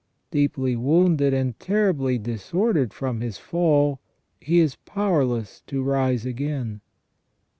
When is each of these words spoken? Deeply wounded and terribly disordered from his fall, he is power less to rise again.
Deeply 0.31 0.75
wounded 0.75 1.31
and 1.31 1.59
terribly 1.59 2.17
disordered 2.17 2.91
from 2.91 3.21
his 3.21 3.37
fall, 3.37 3.99
he 4.39 4.57
is 4.57 4.75
power 4.77 5.23
less 5.23 5.61
to 5.67 5.83
rise 5.83 6.25
again. 6.25 6.81